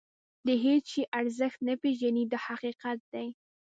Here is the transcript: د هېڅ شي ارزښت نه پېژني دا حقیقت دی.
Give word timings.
د 0.45 0.47
هېڅ 0.63 0.83
شي 0.93 1.03
ارزښت 1.19 1.59
نه 1.67 1.73
پېژني 1.81 2.23
دا 2.31 2.39
حقیقت 2.47 2.99
دی. 3.13 3.27